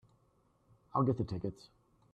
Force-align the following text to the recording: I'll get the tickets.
I'll 0.95 1.03
get 1.03 1.17
the 1.19 1.23
tickets. 1.23 1.69